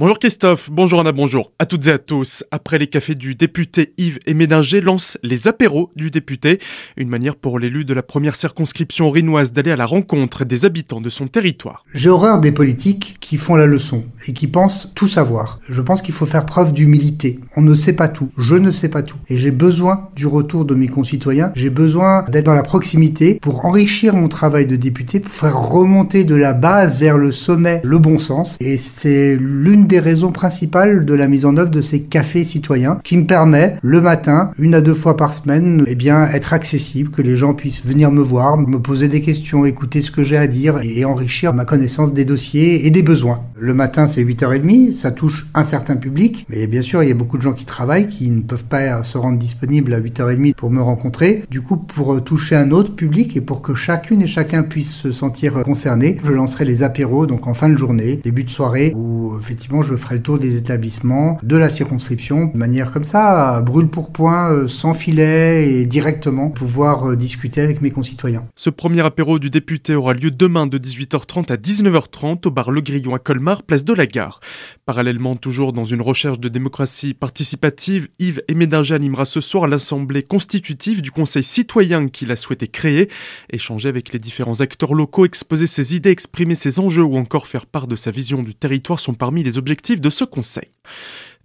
Bonjour 0.00 0.20
Christophe, 0.20 0.70
bonjour 0.70 1.00
Anna, 1.00 1.10
bonjour 1.10 1.50
à 1.58 1.66
toutes 1.66 1.88
et 1.88 1.90
à 1.90 1.98
tous. 1.98 2.44
Après 2.52 2.78
les 2.78 2.86
cafés 2.86 3.16
du 3.16 3.34
député 3.34 3.94
Yves 3.98 4.20
et 4.26 4.34
Médinger 4.34 4.80
lance 4.80 5.18
les 5.24 5.48
apéros 5.48 5.90
du 5.96 6.12
député, 6.12 6.60
une 6.96 7.08
manière 7.08 7.34
pour 7.34 7.58
l'élu 7.58 7.84
de 7.84 7.94
la 7.94 8.04
première 8.04 8.36
circonscription 8.36 9.10
rinoise 9.10 9.52
d'aller 9.52 9.72
à 9.72 9.76
la 9.76 9.86
rencontre 9.86 10.44
des 10.44 10.64
habitants 10.64 11.00
de 11.00 11.08
son 11.08 11.26
territoire. 11.26 11.84
J'ai 11.94 12.10
horreur 12.10 12.38
des 12.38 12.52
politiques 12.52 13.16
qui 13.20 13.36
font 13.38 13.56
la 13.56 13.66
leçon 13.66 14.04
et 14.28 14.34
qui 14.34 14.46
pensent 14.46 14.92
tout 14.94 15.08
savoir. 15.08 15.58
Je 15.68 15.82
pense 15.82 16.00
qu'il 16.00 16.14
faut 16.14 16.26
faire 16.26 16.46
preuve 16.46 16.72
d'humilité. 16.72 17.40
On 17.56 17.62
ne 17.62 17.74
sait 17.74 17.96
pas 17.96 18.06
tout, 18.06 18.30
je 18.38 18.54
ne 18.54 18.70
sais 18.70 18.90
pas 18.90 19.02
tout. 19.02 19.18
Et 19.28 19.36
j'ai 19.36 19.50
besoin 19.50 20.10
du 20.14 20.28
retour 20.28 20.64
de 20.64 20.76
mes 20.76 20.86
concitoyens, 20.86 21.50
j'ai 21.56 21.70
besoin 21.70 22.24
d'être 22.28 22.46
dans 22.46 22.54
la 22.54 22.62
proximité 22.62 23.40
pour 23.42 23.64
enrichir 23.64 24.14
mon 24.14 24.28
travail 24.28 24.66
de 24.66 24.76
député, 24.76 25.18
pour 25.18 25.32
faire 25.32 25.58
remonter 25.58 26.22
de 26.22 26.36
la 26.36 26.52
base 26.52 27.00
vers 27.00 27.18
le 27.18 27.32
sommet 27.32 27.80
le 27.82 27.98
bon 27.98 28.20
sens. 28.20 28.56
Et 28.60 28.76
c'est 28.76 29.36
l'une 29.36 29.87
des 29.88 29.98
raisons 29.98 30.30
principales 30.30 31.04
de 31.04 31.14
la 31.14 31.26
mise 31.26 31.44
en 31.44 31.56
œuvre 31.56 31.70
de 31.70 31.80
ces 31.80 32.02
cafés 32.02 32.44
citoyens 32.44 32.98
qui 33.02 33.16
me 33.16 33.26
permet 33.26 33.76
le 33.82 34.00
matin, 34.00 34.50
une 34.58 34.74
à 34.74 34.80
deux 34.80 34.94
fois 34.94 35.16
par 35.16 35.34
semaine, 35.34 35.84
eh 35.86 35.94
bien, 35.94 36.28
être 36.30 36.52
accessible, 36.52 37.10
que 37.10 37.22
les 37.22 37.36
gens 37.36 37.54
puissent 37.54 37.84
venir 37.84 38.10
me 38.10 38.22
voir, 38.22 38.56
me 38.56 38.78
poser 38.78 39.08
des 39.08 39.20
questions, 39.20 39.64
écouter 39.64 40.02
ce 40.02 40.10
que 40.10 40.22
j'ai 40.22 40.36
à 40.36 40.46
dire 40.46 40.78
et 40.82 41.04
enrichir 41.04 41.54
ma 41.54 41.64
connaissance 41.64 42.12
des 42.14 42.24
dossiers 42.24 42.86
et 42.86 42.90
des 42.90 43.02
besoins. 43.02 43.40
Le 43.58 43.74
matin, 43.74 44.06
c'est 44.06 44.22
8h30, 44.22 44.92
ça 44.92 45.10
touche 45.10 45.48
un 45.54 45.62
certain 45.62 45.96
public, 45.96 46.46
mais 46.48 46.66
bien 46.66 46.82
sûr, 46.82 47.02
il 47.02 47.08
y 47.08 47.12
a 47.12 47.16
beaucoup 47.16 47.38
de 47.38 47.42
gens 47.42 47.54
qui 47.54 47.64
travaillent, 47.64 48.08
qui 48.08 48.28
ne 48.28 48.42
peuvent 48.42 48.64
pas 48.64 49.02
se 49.02 49.18
rendre 49.18 49.38
disponibles 49.38 49.94
à 49.94 50.00
8h30 50.00 50.54
pour 50.54 50.70
me 50.70 50.82
rencontrer. 50.82 51.44
Du 51.50 51.62
coup, 51.62 51.76
pour 51.76 52.22
toucher 52.22 52.56
un 52.56 52.70
autre 52.70 52.94
public 52.94 53.36
et 53.36 53.40
pour 53.40 53.62
que 53.62 53.74
chacune 53.74 54.22
et 54.22 54.26
chacun 54.26 54.62
puisse 54.62 54.92
se 54.92 55.12
sentir 55.12 55.62
concerné, 55.64 56.20
je 56.22 56.32
lancerai 56.32 56.64
les 56.64 56.82
apéros, 56.82 57.26
donc 57.26 57.46
en 57.46 57.54
fin 57.54 57.68
de 57.68 57.76
journée, 57.76 58.20
début 58.22 58.44
de 58.44 58.50
soirée, 58.50 58.92
où 58.94 59.32
effectivement 59.40 59.77
je 59.82 59.96
ferai 59.96 60.16
le 60.16 60.22
tour 60.22 60.38
des 60.38 60.56
établissements 60.56 61.38
de 61.42 61.56
la 61.56 61.70
circonscription 61.70 62.46
de 62.46 62.56
manière 62.56 62.92
comme 62.92 63.04
ça, 63.04 63.60
brûle 63.60 63.88
pour 63.88 64.12
point, 64.12 64.50
euh, 64.50 64.68
sans 64.68 64.94
filet 64.94 65.72
et 65.72 65.86
directement 65.86 66.50
pouvoir 66.50 67.10
euh, 67.10 67.16
discuter 67.16 67.60
avec 67.60 67.80
mes 67.80 67.90
concitoyens. 67.90 68.44
Ce 68.56 68.70
premier 68.70 69.00
apéro 69.00 69.38
du 69.38 69.50
député 69.50 69.94
aura 69.94 70.14
lieu 70.14 70.30
demain 70.30 70.66
de 70.66 70.78
18h30 70.78 71.52
à 71.52 71.56
19h30 71.56 72.46
au 72.46 72.50
bar 72.50 72.70
Le 72.70 72.80
Grillon 72.80 73.14
à 73.14 73.18
Colmar, 73.18 73.62
place 73.62 73.84
de 73.84 73.92
la 73.92 74.06
Gare. 74.06 74.40
Parallèlement, 74.86 75.36
toujours 75.36 75.72
dans 75.72 75.84
une 75.84 76.00
recherche 76.00 76.40
de 76.40 76.48
démocratie 76.48 77.14
participative, 77.14 78.08
Yves 78.18 78.42
Emédinger 78.48 78.94
animera 78.94 79.24
ce 79.24 79.40
soir 79.40 79.66
l'assemblée 79.66 80.22
constitutive 80.22 81.02
du 81.02 81.10
Conseil 81.10 81.44
citoyen 81.44 82.08
qu'il 82.08 82.32
a 82.32 82.36
souhaité 82.36 82.68
créer, 82.68 83.08
échanger 83.50 83.88
avec 83.88 84.12
les 84.12 84.18
différents 84.18 84.60
acteurs 84.60 84.94
locaux, 84.94 85.24
exposer 85.24 85.66
ses 85.66 85.94
idées, 85.94 86.10
exprimer 86.10 86.54
ses 86.54 86.78
enjeux 86.78 87.02
ou 87.02 87.16
encore 87.16 87.46
faire 87.46 87.66
part 87.66 87.86
de 87.86 87.96
sa 87.96 88.10
vision 88.10 88.42
du 88.42 88.54
territoire 88.54 89.00
sont 89.00 89.14
parmi 89.14 89.42
les 89.42 89.58
objectifs 89.58 89.67
de 90.00 90.10
ce 90.10 90.24
conseil. 90.24 90.68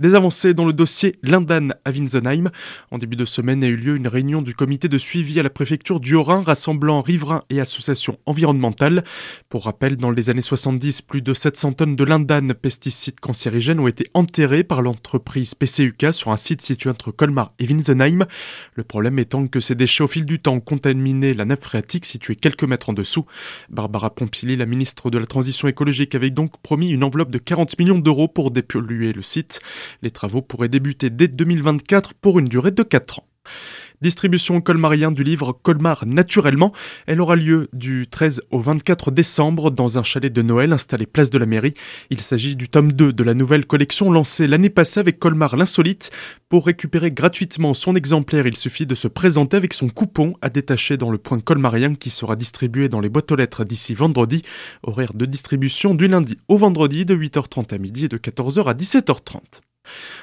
Des 0.03 0.15
avancées 0.15 0.53
dans 0.53 0.65
le 0.65 0.73
dossier 0.73 1.15
Lindan 1.23 1.75
à 1.85 1.91
Winsenheim. 1.91 2.51
En 2.91 2.97
début 2.97 3.15
de 3.15 3.23
semaine 3.23 3.63
a 3.63 3.67
eu 3.67 3.77
lieu 3.77 3.95
une 3.95 4.09
réunion 4.09 4.41
du 4.41 4.53
comité 4.53 4.89
de 4.89 4.97
suivi 4.97 5.39
à 5.39 5.43
la 5.43 5.49
préfecture 5.49 6.01
du 6.01 6.13
Haut-Rhin 6.15 6.41
rassemblant 6.41 7.01
riverains 7.01 7.45
et 7.49 7.61
associations 7.61 8.19
environnementales. 8.25 9.05
Pour 9.47 9.63
rappel, 9.63 9.95
dans 9.95 10.11
les 10.11 10.29
années 10.29 10.41
70, 10.41 11.03
plus 11.03 11.21
de 11.21 11.33
700 11.33 11.71
tonnes 11.71 11.95
de 11.95 12.03
Lindan, 12.03 12.53
pesticides 12.53 13.21
cancérigènes, 13.21 13.79
ont 13.79 13.87
été 13.87 14.09
enterrées 14.13 14.65
par 14.65 14.81
l'entreprise 14.81 15.55
PCUK 15.55 16.11
sur 16.11 16.31
un 16.31 16.37
site 16.37 16.61
situé 16.61 16.89
entre 16.89 17.11
Colmar 17.11 17.53
et 17.59 17.65
Winsenheim. 17.65 18.25
Le 18.73 18.83
problème 18.83 19.19
étant 19.19 19.47
que 19.47 19.61
ces 19.61 19.73
déchets 19.73 20.03
au 20.03 20.07
fil 20.07 20.25
du 20.25 20.41
temps 20.41 20.55
ont 20.55 20.59
contaminé 20.59 21.33
la 21.33 21.45
nappe 21.45 21.63
phréatique 21.63 22.05
située 22.05 22.35
quelques 22.35 22.65
mètres 22.65 22.89
en 22.89 22.93
dessous. 22.93 23.25
Barbara 23.69 24.13
Pompili, 24.13 24.57
la 24.57 24.65
ministre 24.65 25.09
de 25.09 25.17
la 25.17 25.27
Transition 25.27 25.69
écologique, 25.69 26.13
avait 26.13 26.29
donc 26.29 26.57
promis 26.61 26.89
une 26.89 27.05
enveloppe 27.05 27.31
de 27.31 27.37
40 27.37 27.79
millions 27.79 27.99
d'euros 27.99 28.27
pour 28.27 28.51
dépolluer 28.51 29.13
le 29.13 29.21
site. 29.21 29.61
Les 30.01 30.11
travaux 30.11 30.41
pourraient 30.41 30.69
débuter 30.69 31.09
dès 31.09 31.27
2024 31.27 32.13
pour 32.15 32.39
une 32.39 32.47
durée 32.47 32.71
de 32.71 32.83
4 32.83 33.19
ans. 33.19 33.27
Distribution 34.03 34.59
colmarien 34.59 35.11
du 35.11 35.23
livre 35.23 35.53
Colmar 35.53 36.05
naturellement. 36.05 36.73
Elle 37.07 37.21
aura 37.21 37.37
lieu 37.37 37.69
du 37.71 38.05
13 38.05 38.41
au 38.51 38.59
24 38.59 39.11
décembre 39.11 39.71
dans 39.71 39.97
un 39.97 40.03
chalet 40.03 40.31
de 40.31 40.41
Noël 40.41 40.73
installé 40.73 41.05
place 41.05 41.29
de 41.29 41.37
la 41.37 41.45
mairie. 41.45 41.73
Il 42.09 42.19
s'agit 42.19 42.57
du 42.57 42.67
tome 42.67 42.91
2 42.91 43.13
de 43.13 43.23
la 43.23 43.33
nouvelle 43.33 43.65
collection 43.65 44.11
lancée 44.11 44.45
l'année 44.45 44.69
passée 44.69 44.99
avec 44.99 45.19
Colmar 45.19 45.55
l'insolite. 45.55 46.11
Pour 46.49 46.65
récupérer 46.65 47.11
gratuitement 47.11 47.73
son 47.73 47.95
exemplaire, 47.95 48.45
il 48.45 48.57
suffit 48.57 48.85
de 48.85 48.93
se 48.93 49.07
présenter 49.07 49.55
avec 49.55 49.73
son 49.73 49.87
coupon 49.87 50.35
à 50.41 50.49
détacher 50.49 50.97
dans 50.97 51.09
le 51.09 51.17
point 51.17 51.39
colmarien 51.39 51.95
qui 51.95 52.09
sera 52.09 52.35
distribué 52.35 52.89
dans 52.89 52.99
les 52.99 53.07
boîtes 53.07 53.31
aux 53.31 53.37
lettres 53.37 53.63
d'ici 53.63 53.93
vendredi. 53.93 54.41
Horaire 54.83 55.13
de 55.13 55.25
distribution 55.25 55.95
du 55.95 56.09
lundi 56.09 56.37
au 56.49 56.57
vendredi 56.57 57.05
de 57.05 57.15
8h30 57.15 57.73
à 57.73 57.77
midi 57.77 58.05
et 58.05 58.09
de 58.09 58.17
14h 58.17 58.65
à 58.65 58.73
17h30. 58.73 59.61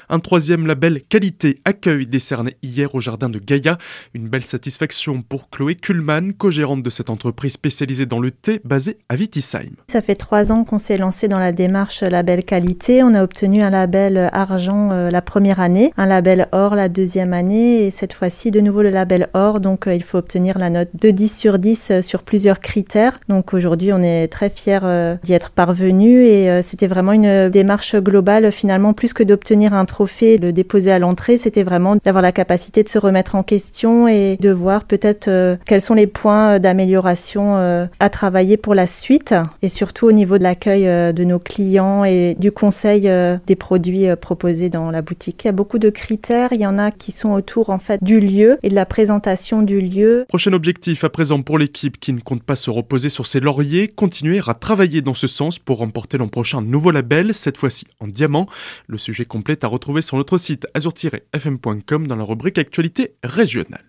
Un 0.08 0.18
troisième 0.18 0.66
label 0.66 1.02
qualité 1.02 1.60
accueil 1.64 2.04
décerné 2.04 2.56
hier 2.64 2.94
au 2.96 3.00
jardin 3.00 3.28
de 3.28 3.38
Gaïa. 3.38 3.78
Une 4.12 4.28
belle 4.28 4.42
satisfaction 4.42 5.22
pour 5.22 5.50
Chloé 5.50 5.76
Kuhlmann, 5.76 6.32
co-gérante 6.32 6.82
de 6.82 6.90
cette 6.90 7.10
entreprise 7.10 7.52
spécialisée 7.52 8.06
dans 8.06 8.18
le 8.18 8.32
thé 8.32 8.60
basée 8.64 8.98
à 9.08 9.14
Vitisheim. 9.14 9.70
Ça 9.88 10.02
fait 10.02 10.16
trois 10.16 10.50
ans 10.50 10.64
qu'on 10.64 10.80
s'est 10.80 10.96
lancé 10.96 11.28
dans 11.28 11.38
la 11.38 11.52
démarche 11.52 12.02
label 12.02 12.42
qualité. 12.42 13.04
On 13.04 13.14
a 13.14 13.22
obtenu 13.22 13.62
un 13.62 13.70
label 13.70 14.30
argent 14.32 14.90
euh, 14.90 15.10
la 15.10 15.22
première 15.22 15.60
année, 15.60 15.92
un 15.96 16.06
label 16.06 16.48
or 16.50 16.74
la 16.74 16.88
deuxième 16.88 17.32
année 17.32 17.86
et 17.86 17.92
cette 17.92 18.12
fois-ci 18.12 18.50
de 18.50 18.60
nouveau 18.60 18.82
le 18.82 18.90
label 18.90 19.28
or. 19.34 19.60
Donc 19.60 19.86
euh, 19.86 19.94
il 19.94 20.02
faut 20.02 20.18
obtenir 20.18 20.58
la 20.58 20.70
note 20.70 20.88
de 20.94 21.10
10 21.10 21.38
sur 21.38 21.58
10 21.60 21.90
euh, 21.90 22.02
sur 22.02 22.24
plusieurs 22.24 22.58
critères. 22.58 23.20
Donc 23.28 23.54
aujourd'hui 23.54 23.92
on 23.92 24.02
est 24.02 24.26
très 24.26 24.50
fiers 24.50 24.80
d'y 25.22 25.34
être 25.34 25.50
parvenu 25.50 26.24
et 26.24 26.62
c'était 26.62 26.86
vraiment 26.86 27.12
une 27.12 27.48
démarche 27.48 27.94
globale 27.96 28.50
finalement 28.50 28.92
plus 28.92 29.12
que 29.12 29.22
d'obtenir 29.22 29.49
un 29.50 29.84
trophée, 29.84 30.38
le 30.38 30.52
déposer 30.52 30.92
à 30.92 30.98
l'entrée, 30.98 31.36
c'était 31.36 31.62
vraiment 31.62 31.96
d'avoir 31.96 32.22
la 32.22 32.32
capacité 32.32 32.82
de 32.82 32.88
se 32.88 32.98
remettre 32.98 33.34
en 33.34 33.42
question 33.42 34.08
et 34.08 34.36
de 34.40 34.50
voir 34.50 34.84
peut-être 34.84 35.28
euh, 35.28 35.56
quels 35.66 35.80
sont 35.80 35.94
les 35.94 36.06
points 36.06 36.58
d'amélioration 36.58 37.56
euh, 37.56 37.86
à 37.98 38.10
travailler 38.10 38.56
pour 38.56 38.74
la 38.74 38.86
suite 38.86 39.34
et 39.62 39.68
surtout 39.68 40.06
au 40.06 40.12
niveau 40.12 40.38
de 40.38 40.44
l'accueil 40.44 40.86
euh, 40.86 41.12
de 41.12 41.24
nos 41.24 41.38
clients 41.38 42.04
et 42.04 42.36
du 42.38 42.52
conseil 42.52 43.10
des 43.46 43.56
produits 43.56 44.06
proposés 44.20 44.68
dans 44.68 44.90
la 44.90 45.02
boutique. 45.02 45.42
Il 45.44 45.48
y 45.48 45.50
a 45.50 45.52
beaucoup 45.52 45.78
de 45.78 45.90
critères, 45.90 46.52
il 46.52 46.60
y 46.60 46.66
en 46.66 46.78
a 46.78 46.90
qui 46.90 47.12
sont 47.12 47.32
autour 47.32 47.70
en 47.70 47.78
fait 47.78 48.02
du 48.02 48.20
lieu 48.20 48.58
et 48.62 48.68
de 48.68 48.74
la 48.74 48.86
présentation 48.86 49.62
du 49.62 49.80
lieu. 49.80 50.24
Prochain 50.28 50.52
objectif 50.52 51.04
à 51.04 51.08
présent 51.08 51.42
pour 51.42 51.58
l'équipe 51.58 51.98
qui 51.98 52.12
ne 52.12 52.20
compte 52.20 52.42
pas 52.42 52.56
se 52.56 52.70
reposer 52.70 53.10
sur 53.10 53.26
ses 53.26 53.40
lauriers, 53.40 53.88
continuer 53.88 54.40
à 54.46 54.54
travailler 54.54 55.02
dans 55.02 55.14
ce 55.14 55.26
sens 55.26 55.58
pour 55.58 55.78
remporter 55.78 56.18
l'an 56.18 56.28
prochain 56.28 56.58
un 56.58 56.62
nouveau 56.62 56.90
label, 56.90 57.34
cette 57.34 57.56
fois-ci 57.56 57.86
en 58.00 58.06
diamant. 58.06 58.46
Le 58.86 58.98
sujet 58.98 59.24
complet 59.40 59.64
à 59.64 59.68
retrouver 59.68 60.02
sur 60.02 60.18
notre 60.18 60.36
site 60.36 60.66
azur-fm.com 60.74 62.06
dans 62.06 62.16
la 62.16 62.24
rubrique 62.24 62.58
Actualité 62.58 63.14
régionale. 63.24 63.86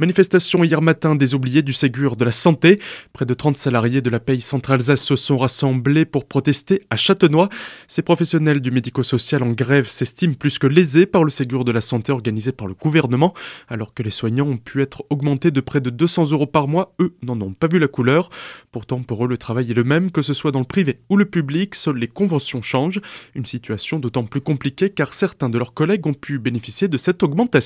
Manifestation 0.00 0.64
hier 0.64 0.80
matin 0.80 1.14
des 1.14 1.34
oubliés 1.34 1.60
du 1.60 1.74
Ségur 1.74 2.16
de 2.16 2.24
la 2.24 2.32
Santé. 2.32 2.80
Près 3.12 3.26
de 3.26 3.34
30 3.34 3.58
salariés 3.58 4.00
de 4.00 4.08
la 4.08 4.18
Pays 4.18 4.40
Centre-Alsace 4.40 5.02
se 5.02 5.14
sont 5.14 5.36
rassemblés 5.36 6.06
pour 6.06 6.24
protester 6.24 6.86
à 6.88 6.96
Châtenois. 6.96 7.50
Ces 7.86 8.00
professionnels 8.00 8.62
du 8.62 8.70
médico-social 8.70 9.42
en 9.42 9.50
grève 9.50 9.88
s'estiment 9.88 10.32
plus 10.32 10.58
que 10.58 10.66
lésés 10.66 11.04
par 11.04 11.22
le 11.22 11.28
Ségur 11.28 11.66
de 11.66 11.70
la 11.70 11.82
Santé 11.82 12.12
organisé 12.12 12.50
par 12.50 12.66
le 12.66 12.72
gouvernement. 12.72 13.34
Alors 13.68 13.92
que 13.92 14.02
les 14.02 14.08
soignants 14.08 14.48
ont 14.48 14.56
pu 14.56 14.80
être 14.80 15.04
augmentés 15.10 15.50
de 15.50 15.60
près 15.60 15.82
de 15.82 15.90
200 15.90 16.30
euros 16.30 16.46
par 16.46 16.66
mois, 16.66 16.94
eux 16.98 17.14
n'en 17.20 17.38
ont 17.38 17.52
pas 17.52 17.66
vu 17.66 17.78
la 17.78 17.86
couleur. 17.86 18.30
Pourtant, 18.72 19.02
pour 19.02 19.26
eux, 19.26 19.28
le 19.28 19.36
travail 19.36 19.70
est 19.70 19.74
le 19.74 19.84
même, 19.84 20.10
que 20.10 20.22
ce 20.22 20.32
soit 20.32 20.50
dans 20.50 20.60
le 20.60 20.64
privé 20.64 21.00
ou 21.10 21.18
le 21.18 21.26
public, 21.26 21.74
seules 21.74 21.98
les 21.98 22.08
conventions 22.08 22.62
changent. 22.62 23.02
Une 23.34 23.44
situation 23.44 23.98
d'autant 23.98 24.24
plus 24.24 24.40
compliquée 24.40 24.88
car 24.88 25.12
certains 25.12 25.50
de 25.50 25.58
leurs 25.58 25.74
collègues 25.74 26.06
ont 26.06 26.14
pu 26.14 26.38
bénéficier 26.38 26.88
de 26.88 26.96
cette 26.96 27.22
augmentation. 27.22 27.60